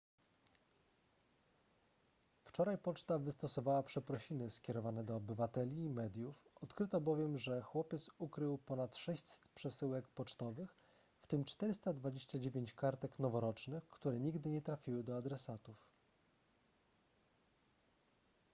[2.43, 8.95] wczoraj poczta wystosowała przeprosiny skierowane do obywateli i mediów odkryto bowiem że chłopiec ukrył ponad
[8.95, 10.75] 600 przesyłek pocztowych
[11.21, 15.87] w tym 429 kartek noworocznych które nigdy nie trafiły do adresatów